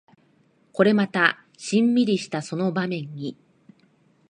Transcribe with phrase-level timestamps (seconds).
[0.73, 3.37] これまたシンミリしたその場面に